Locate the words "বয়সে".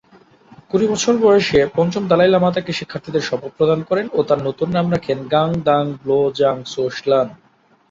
1.17-1.67